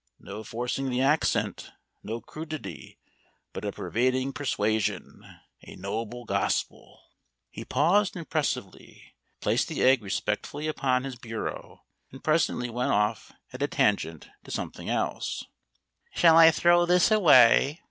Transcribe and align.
No 0.19 0.43
forcing 0.43 0.89
the 0.89 0.99
accent, 1.01 1.73
no 2.01 2.21
crudity, 2.21 2.97
but 3.53 3.63
a 3.63 3.71
pervading 3.71 4.33
persuasion. 4.33 5.21
A 5.61 5.75
noble 5.75 6.25
gospel!" 6.25 7.03
He 7.51 7.63
paused 7.65 8.15
impressively, 8.15 9.13
placed 9.41 9.67
the 9.67 9.83
egg 9.83 10.01
respectfully 10.01 10.65
upon 10.67 11.03
his 11.03 11.17
bureau, 11.17 11.83
and 12.11 12.23
presently 12.23 12.67
went 12.67 12.89
off 12.91 13.31
at 13.53 13.61
a 13.61 13.67
tangent 13.67 14.27
to 14.43 14.49
something 14.49 14.89
else. 14.89 15.43
"Shall 16.15 16.35
I 16.35 16.49
throw 16.49 16.87
this 16.87 17.11
away?" 17.11 17.79